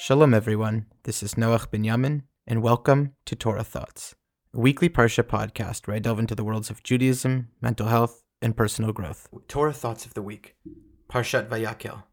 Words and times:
Shalom, 0.00 0.32
everyone. 0.32 0.86
This 1.02 1.24
is 1.24 1.34
Noach 1.34 1.70
Binyamin, 1.70 2.22
and 2.46 2.62
welcome 2.62 3.14
to 3.26 3.34
Torah 3.34 3.64
Thoughts, 3.64 4.14
a 4.54 4.60
weekly 4.60 4.88
Parsha 4.88 5.24
podcast 5.24 5.88
where 5.88 5.96
I 5.96 5.98
delve 5.98 6.20
into 6.20 6.36
the 6.36 6.44
worlds 6.44 6.70
of 6.70 6.84
Judaism, 6.84 7.48
mental 7.60 7.88
health, 7.88 8.22
and 8.40 8.56
personal 8.56 8.92
growth. 8.92 9.26
Torah 9.48 9.72
Thoughts 9.72 10.06
of 10.06 10.14
the 10.14 10.22
Week, 10.22 10.54
Parshat 11.10 11.48
Vayakel. 11.48 12.04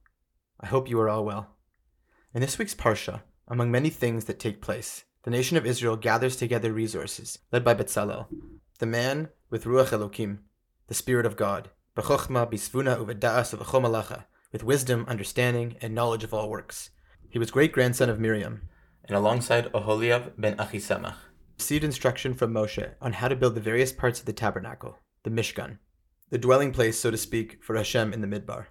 I 0.60 0.66
hope 0.66 0.90
you 0.90 1.00
are 1.00 1.08
all 1.08 1.24
well. 1.24 1.58
In 2.34 2.42
this 2.42 2.58
week's 2.58 2.74
Parsha, 2.74 3.22
among 3.48 3.70
many 3.70 3.92
things 3.92 4.26
that 4.26 4.40
take 4.40 4.64
place, 4.64 5.06
the 5.22 5.30
nation 5.30 5.56
of 5.56 5.68
Israel 5.68 5.96
gathers 5.96 6.36
together 6.36 6.74
resources, 6.74 7.38
led 7.52 7.64
by 7.64 7.76
Betzalel, 7.76 8.26
the 8.80 8.88
man 8.88 9.30
with 9.52 9.66
Ruach 9.66 9.90
Elokim, 9.90 10.40
the 10.88 10.96
Spirit 10.96 11.28
of 11.28 11.38
God, 11.38 11.70
B'chochma, 11.96 12.52
Bisvuna, 12.52 12.98
Uveda'as, 12.98 14.24
with 14.52 14.64
wisdom, 14.64 15.06
understanding, 15.08 15.76
and 15.82 15.94
knowledge 15.94 16.24
of 16.24 16.34
all 16.34 16.50
works. 16.50 16.90
He 17.36 17.40
was 17.40 17.52
great 17.52 17.74
grandson 17.74 18.10
of 18.10 18.18
Miriam, 18.18 18.62
and 19.04 19.18
alongside 19.18 19.70
Oholiab 19.74 20.36
ben 20.38 20.56
Achisamach, 20.56 21.18
received 21.60 21.84
instruction 21.84 22.34
from 22.34 22.54
Moshe 22.54 22.94
on 23.02 23.12
how 23.12 23.28
to 23.28 23.36
build 23.36 23.56
the 23.56 23.60
various 23.60 23.92
parts 23.92 24.22
of 24.22 24.26
the 24.26 24.32
tabernacle, 24.32 25.00
the 25.24 25.30
Mishkan, 25.30 25.80
the 26.30 26.38
dwelling 26.38 26.72
place, 26.72 26.98
so 26.98 27.12
to 27.12 27.18
speak, 27.18 27.62
for 27.62 27.76
Hashem 27.76 28.14
in 28.14 28.22
the 28.22 28.28
Midbar. 28.28 28.68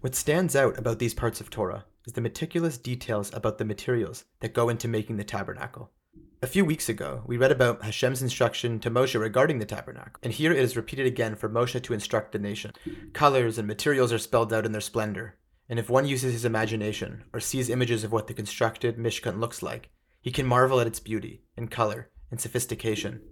What 0.00 0.16
stands 0.16 0.56
out 0.56 0.76
about 0.76 0.98
these 0.98 1.14
parts 1.14 1.40
of 1.40 1.48
Torah 1.48 1.84
is 2.04 2.14
the 2.14 2.20
meticulous 2.20 2.76
details 2.76 3.32
about 3.32 3.58
the 3.58 3.64
materials 3.64 4.24
that 4.40 4.52
go 4.52 4.68
into 4.68 4.88
making 4.88 5.16
the 5.16 5.22
tabernacle. 5.22 5.92
A 6.42 6.48
few 6.48 6.64
weeks 6.64 6.88
ago, 6.88 7.22
we 7.24 7.36
read 7.36 7.52
about 7.52 7.84
Hashem's 7.84 8.20
instruction 8.20 8.80
to 8.80 8.90
Moshe 8.90 9.16
regarding 9.16 9.60
the 9.60 9.64
tabernacle, 9.64 10.18
and 10.24 10.32
here 10.32 10.50
it 10.50 10.58
is 10.58 10.76
repeated 10.76 11.06
again 11.06 11.36
for 11.36 11.48
Moshe 11.48 11.80
to 11.80 11.94
instruct 11.94 12.32
the 12.32 12.40
nation. 12.40 12.72
Colors 13.12 13.58
and 13.58 13.68
materials 13.68 14.12
are 14.12 14.18
spelled 14.18 14.52
out 14.52 14.66
in 14.66 14.72
their 14.72 14.80
splendor, 14.80 15.36
and 15.72 15.78
if 15.78 15.88
one 15.88 16.04
uses 16.04 16.34
his 16.34 16.44
imagination 16.44 17.24
or 17.32 17.40
sees 17.40 17.70
images 17.70 18.04
of 18.04 18.12
what 18.12 18.26
the 18.26 18.34
constructed 18.34 18.98
Mishkan 18.98 19.40
looks 19.40 19.62
like, 19.62 19.88
he 20.20 20.30
can 20.30 20.44
marvel 20.44 20.78
at 20.82 20.86
its 20.86 21.00
beauty 21.00 21.44
and 21.56 21.70
color 21.70 22.10
and 22.30 22.38
sophistication. 22.38 23.22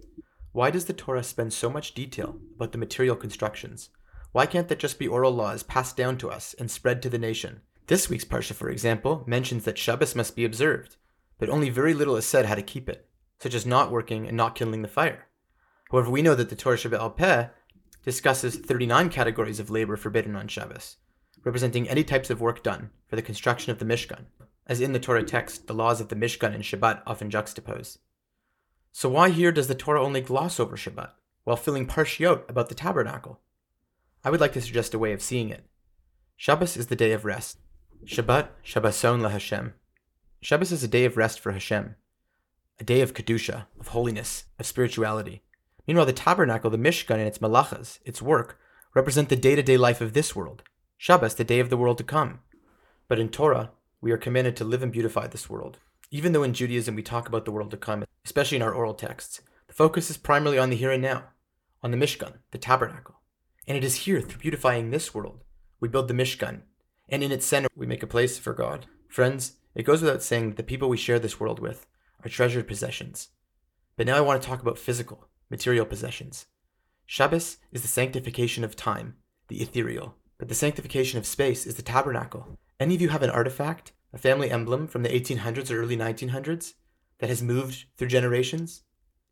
Why 0.52 0.70
does 0.70 0.86
the 0.86 0.94
Torah 0.94 1.22
spend 1.22 1.52
so 1.52 1.68
much 1.68 1.92
detail 1.92 2.40
about 2.56 2.72
the 2.72 2.78
material 2.78 3.14
constructions? 3.14 3.90
Why 4.32 4.46
can't 4.46 4.68
that 4.68 4.78
just 4.78 4.98
be 4.98 5.06
oral 5.06 5.32
laws 5.32 5.62
passed 5.62 5.98
down 5.98 6.16
to 6.16 6.30
us 6.30 6.54
and 6.58 6.70
spread 6.70 7.02
to 7.02 7.10
the 7.10 7.18
nation? 7.18 7.60
This 7.88 8.08
week's 8.08 8.24
Parsha, 8.24 8.54
for 8.54 8.70
example, 8.70 9.22
mentions 9.26 9.66
that 9.66 9.76
Shabbos 9.76 10.16
must 10.16 10.34
be 10.34 10.46
observed, 10.46 10.96
but 11.38 11.50
only 11.50 11.68
very 11.68 11.92
little 11.92 12.16
is 12.16 12.24
said 12.24 12.46
how 12.46 12.54
to 12.54 12.62
keep 12.62 12.88
it, 12.88 13.06
such 13.38 13.52
as 13.52 13.66
not 13.66 13.92
working 13.92 14.26
and 14.26 14.34
not 14.34 14.54
kindling 14.54 14.80
the 14.80 14.88
fire. 14.88 15.26
However, 15.90 16.08
we 16.08 16.22
know 16.22 16.34
that 16.34 16.48
the 16.48 16.56
Torah 16.56 16.78
Shebe'al 16.78 17.14
Peh 17.14 17.48
discusses 18.02 18.56
39 18.56 19.10
categories 19.10 19.60
of 19.60 19.68
labor 19.68 19.98
forbidden 19.98 20.34
on 20.36 20.48
Shabbos, 20.48 20.96
representing 21.44 21.88
any 21.88 22.04
types 22.04 22.30
of 22.30 22.40
work 22.40 22.62
done 22.62 22.90
for 23.06 23.16
the 23.16 23.22
construction 23.22 23.72
of 23.72 23.78
the 23.78 23.84
Mishkan, 23.84 24.26
as 24.66 24.80
in 24.80 24.92
the 24.92 25.00
Torah 25.00 25.24
text, 25.24 25.66
the 25.66 25.74
laws 25.74 26.00
of 26.00 26.08
the 26.08 26.16
Mishkan 26.16 26.54
and 26.54 26.62
Shabbat 26.62 27.02
often 27.06 27.30
juxtapose. 27.30 27.98
So 28.92 29.08
why 29.08 29.30
here 29.30 29.52
does 29.52 29.68
the 29.68 29.74
Torah 29.74 30.02
only 30.02 30.20
gloss 30.20 30.60
over 30.60 30.76
Shabbat, 30.76 31.10
while 31.44 31.56
filling 31.56 31.86
parshiot 31.86 32.48
about 32.48 32.68
the 32.68 32.74
tabernacle? 32.74 33.40
I 34.22 34.30
would 34.30 34.40
like 34.40 34.52
to 34.52 34.60
suggest 34.60 34.94
a 34.94 34.98
way 34.98 35.12
of 35.12 35.22
seeing 35.22 35.50
it. 35.50 35.64
Shabbos 36.36 36.76
is 36.76 36.88
the 36.88 36.96
day 36.96 37.12
of 37.12 37.24
rest. 37.24 37.58
Shabbat, 38.04 38.48
Shabboson 38.64 39.20
LaHashem. 39.20 39.72
Shabbos 40.42 40.72
is 40.72 40.82
a 40.82 40.88
day 40.88 41.04
of 41.04 41.16
rest 41.16 41.38
for 41.38 41.52
Hashem, 41.52 41.96
a 42.78 42.84
day 42.84 43.02
of 43.02 43.12
Kedusha, 43.12 43.66
of 43.78 43.88
holiness, 43.88 44.44
of 44.58 44.66
spirituality. 44.66 45.42
Meanwhile, 45.86 46.06
the 46.06 46.12
tabernacle, 46.12 46.70
the 46.70 46.78
Mishkan, 46.78 47.16
and 47.16 47.26
its 47.26 47.38
malachas, 47.38 47.98
its 48.04 48.22
work, 48.22 48.58
represent 48.94 49.28
the 49.28 49.36
day 49.36 49.54
to 49.54 49.62
day 49.62 49.76
life 49.76 50.00
of 50.00 50.14
this 50.14 50.34
world, 50.34 50.62
Shabbos, 51.02 51.34
the 51.34 51.44
day 51.44 51.60
of 51.60 51.70
the 51.70 51.78
world 51.78 51.96
to 51.96 52.04
come. 52.04 52.40
But 53.08 53.18
in 53.18 53.30
Torah, 53.30 53.70
we 54.02 54.12
are 54.12 54.18
commanded 54.18 54.54
to 54.56 54.64
live 54.64 54.82
and 54.82 54.92
beautify 54.92 55.28
this 55.28 55.48
world. 55.48 55.78
Even 56.10 56.32
though 56.32 56.42
in 56.42 56.52
Judaism 56.52 56.94
we 56.94 57.02
talk 57.02 57.26
about 57.26 57.46
the 57.46 57.50
world 57.50 57.70
to 57.70 57.78
come, 57.78 58.04
especially 58.22 58.56
in 58.56 58.62
our 58.62 58.74
oral 58.74 58.92
texts, 58.92 59.40
the 59.66 59.72
focus 59.72 60.10
is 60.10 60.18
primarily 60.18 60.58
on 60.58 60.68
the 60.68 60.76
here 60.76 60.90
and 60.90 61.02
now, 61.02 61.30
on 61.82 61.90
the 61.90 61.96
Mishkan, 61.96 62.34
the 62.50 62.58
tabernacle. 62.58 63.14
And 63.66 63.78
it 63.78 63.82
is 63.82 64.04
here, 64.04 64.20
through 64.20 64.40
beautifying 64.42 64.90
this 64.90 65.14
world, 65.14 65.42
we 65.80 65.88
build 65.88 66.06
the 66.06 66.12
Mishkan, 66.12 66.64
and 67.08 67.22
in 67.22 67.32
its 67.32 67.46
center 67.46 67.68
we 67.74 67.86
make 67.86 68.02
a 68.02 68.06
place 68.06 68.36
for 68.36 68.52
God. 68.52 68.84
Friends, 69.08 69.54
it 69.74 69.84
goes 69.84 70.02
without 70.02 70.22
saying 70.22 70.50
that 70.50 70.56
the 70.58 70.62
people 70.62 70.90
we 70.90 70.98
share 70.98 71.18
this 71.18 71.40
world 71.40 71.60
with 71.60 71.86
are 72.22 72.28
treasured 72.28 72.68
possessions. 72.68 73.28
But 73.96 74.06
now 74.06 74.18
I 74.18 74.20
want 74.20 74.42
to 74.42 74.46
talk 74.46 74.60
about 74.60 74.76
physical, 74.76 75.28
material 75.48 75.86
possessions. 75.86 76.44
Shabbos 77.06 77.56
is 77.72 77.80
the 77.80 77.88
sanctification 77.88 78.64
of 78.64 78.76
time, 78.76 79.16
the 79.48 79.62
ethereal, 79.62 80.16
but 80.40 80.48
the 80.48 80.54
sanctification 80.54 81.18
of 81.18 81.26
space 81.26 81.66
is 81.66 81.74
the 81.74 81.82
tabernacle. 81.82 82.58
Any 82.80 82.94
of 82.94 83.02
you 83.02 83.10
have 83.10 83.22
an 83.22 83.28
artifact, 83.28 83.92
a 84.10 84.16
family 84.16 84.50
emblem 84.50 84.88
from 84.88 85.02
the 85.02 85.10
1800s 85.10 85.70
or 85.70 85.82
early 85.82 85.98
1900s 85.98 86.72
that 87.18 87.28
has 87.28 87.42
moved 87.42 87.84
through 87.98 88.08
generations? 88.08 88.82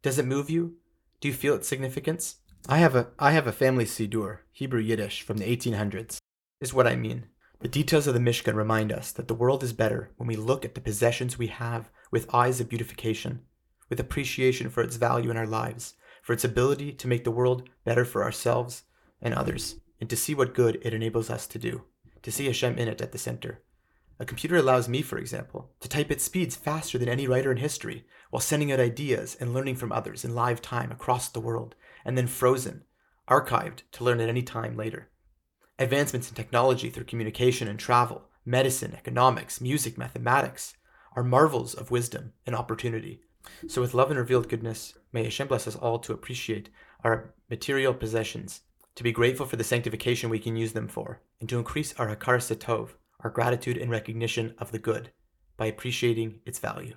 Does 0.02 0.18
it 0.18 0.26
move 0.26 0.50
you? 0.50 0.74
Do 1.22 1.28
you 1.28 1.32
feel 1.32 1.54
its 1.54 1.66
significance? 1.66 2.36
I 2.68 2.76
have 2.78 2.94
a 2.94 3.08
I 3.18 3.30
have 3.30 3.46
a 3.46 3.52
family 3.52 3.86
siddur, 3.86 4.40
Hebrew 4.52 4.82
Yiddish 4.82 5.22
from 5.22 5.38
the 5.38 5.46
1800s. 5.56 6.18
Is 6.60 6.74
what 6.74 6.86
I 6.86 6.94
mean. 6.94 7.24
The 7.60 7.68
details 7.68 8.06
of 8.06 8.12
the 8.12 8.20
Mishkan 8.20 8.54
remind 8.54 8.92
us 8.92 9.10
that 9.12 9.28
the 9.28 9.34
world 9.34 9.62
is 9.62 9.72
better 9.72 10.10
when 10.18 10.26
we 10.26 10.36
look 10.36 10.66
at 10.66 10.74
the 10.74 10.80
possessions 10.82 11.38
we 11.38 11.46
have 11.46 11.88
with 12.12 12.32
eyes 12.34 12.60
of 12.60 12.68
beautification, 12.68 13.40
with 13.88 13.98
appreciation 13.98 14.68
for 14.68 14.82
its 14.82 14.96
value 14.96 15.30
in 15.30 15.38
our 15.38 15.46
lives, 15.46 15.94
for 16.22 16.34
its 16.34 16.44
ability 16.44 16.92
to 16.92 17.08
make 17.08 17.24
the 17.24 17.30
world 17.30 17.66
better 17.84 18.04
for 18.04 18.22
ourselves 18.22 18.82
and 19.22 19.32
others, 19.32 19.76
and 20.00 20.08
to 20.10 20.16
see 20.16 20.34
what 20.34 20.54
good 20.54 20.78
it 20.82 20.94
enables 20.94 21.30
us 21.30 21.46
to 21.48 21.58
do, 21.58 21.84
to 22.22 22.32
see 22.32 22.46
Hashem 22.46 22.78
in 22.78 22.88
it 22.88 23.00
at 23.00 23.12
the 23.12 23.18
center. 23.18 23.62
A 24.20 24.24
computer 24.24 24.56
allows 24.56 24.88
me, 24.88 25.02
for 25.02 25.16
example, 25.16 25.70
to 25.80 25.88
type 25.88 26.10
at 26.10 26.20
speeds 26.20 26.56
faster 26.56 26.98
than 26.98 27.08
any 27.08 27.28
writer 27.28 27.52
in 27.52 27.58
history, 27.58 28.04
while 28.30 28.40
sending 28.40 28.72
out 28.72 28.80
ideas 28.80 29.36
and 29.38 29.54
learning 29.54 29.76
from 29.76 29.92
others 29.92 30.24
in 30.24 30.34
live 30.34 30.60
time 30.60 30.90
across 30.90 31.28
the 31.28 31.40
world, 31.40 31.76
and 32.04 32.18
then 32.18 32.26
frozen, 32.26 32.84
archived 33.28 33.82
to 33.92 34.02
learn 34.02 34.20
at 34.20 34.28
any 34.28 34.42
time 34.42 34.76
later. 34.76 35.08
Advancements 35.78 36.28
in 36.28 36.34
technology 36.34 36.90
through 36.90 37.04
communication 37.04 37.68
and 37.68 37.78
travel, 37.78 38.24
medicine, 38.44 38.94
economics, 38.94 39.60
music, 39.60 39.96
mathematics 39.96 40.74
are 41.14 41.22
marvels 41.22 41.74
of 41.74 41.92
wisdom 41.92 42.32
and 42.44 42.56
opportunity. 42.56 43.20
So, 43.68 43.80
with 43.80 43.94
love 43.94 44.10
and 44.10 44.18
revealed 44.18 44.48
goodness, 44.48 44.94
may 45.12 45.22
Hashem 45.22 45.46
bless 45.46 45.68
us 45.68 45.76
all 45.76 46.00
to 46.00 46.12
appreciate 46.12 46.70
our 47.04 47.34
material 47.48 47.94
possessions, 47.94 48.62
to 48.98 49.04
be 49.04 49.12
grateful 49.12 49.46
for 49.46 49.54
the 49.54 49.62
sanctification 49.62 50.28
we 50.28 50.40
can 50.40 50.56
use 50.56 50.72
them 50.72 50.88
for, 50.88 51.20
and 51.38 51.48
to 51.48 51.56
increase 51.56 51.94
our 52.00 52.08
hakar 52.08 52.38
setov, 52.38 52.94
our 53.20 53.30
gratitude 53.30 53.76
and 53.76 53.92
recognition 53.92 54.52
of 54.58 54.72
the 54.72 54.78
good, 54.80 55.12
by 55.56 55.66
appreciating 55.66 56.40
its 56.44 56.58
value. 56.58 56.96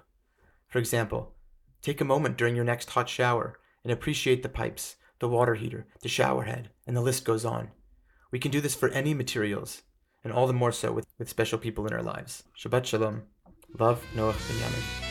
For 0.67 0.79
example, 0.79 1.35
take 1.83 2.01
a 2.01 2.03
moment 2.03 2.39
during 2.39 2.55
your 2.55 2.65
next 2.65 2.89
hot 2.89 3.07
shower 3.07 3.59
and 3.83 3.93
appreciate 3.93 4.41
the 4.41 4.49
pipes, 4.49 4.95
the 5.19 5.29
water 5.29 5.53
heater, 5.53 5.85
the 6.01 6.09
shower 6.09 6.45
head, 6.45 6.71
and 6.87 6.97
the 6.97 7.01
list 7.01 7.23
goes 7.23 7.45
on. 7.45 7.69
We 8.31 8.39
can 8.39 8.49
do 8.49 8.61
this 8.61 8.73
for 8.73 8.89
any 8.89 9.13
materials, 9.13 9.83
and 10.23 10.33
all 10.33 10.47
the 10.47 10.53
more 10.53 10.71
so 10.71 10.91
with, 10.91 11.05
with 11.19 11.29
special 11.29 11.59
people 11.59 11.85
in 11.85 11.93
our 11.93 12.01
lives. 12.01 12.41
Shabbat 12.57 12.85
Shalom. 12.85 13.21
Love, 13.77 14.03
Noach 14.15 14.33
Binyamin. 14.49 15.10